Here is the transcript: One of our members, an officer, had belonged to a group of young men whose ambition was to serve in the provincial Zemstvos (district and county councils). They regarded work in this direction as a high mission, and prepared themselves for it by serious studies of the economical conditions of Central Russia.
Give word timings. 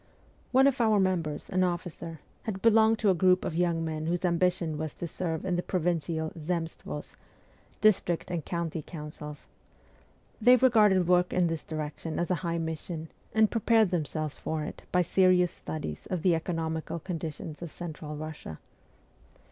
One 0.51 0.65
of 0.65 0.81
our 0.81 0.99
members, 0.99 1.47
an 1.51 1.63
officer, 1.63 2.21
had 2.45 2.63
belonged 2.63 2.97
to 2.97 3.11
a 3.11 3.13
group 3.13 3.45
of 3.45 3.53
young 3.53 3.85
men 3.85 4.07
whose 4.07 4.25
ambition 4.25 4.79
was 4.79 4.95
to 4.95 5.07
serve 5.07 5.45
in 5.45 5.57
the 5.57 5.61
provincial 5.61 6.31
Zemstvos 6.39 7.15
(district 7.81 8.31
and 8.31 8.43
county 8.43 8.81
councils). 8.81 9.45
They 10.41 10.55
regarded 10.55 11.07
work 11.07 11.31
in 11.31 11.45
this 11.45 11.63
direction 11.63 12.17
as 12.17 12.31
a 12.31 12.35
high 12.41 12.57
mission, 12.57 13.09
and 13.35 13.51
prepared 13.51 13.91
themselves 13.91 14.33
for 14.33 14.63
it 14.63 14.81
by 14.91 15.03
serious 15.03 15.51
studies 15.51 16.07
of 16.07 16.23
the 16.23 16.33
economical 16.33 16.97
conditions 16.97 17.61
of 17.61 17.69
Central 17.69 18.15
Russia. 18.15 18.57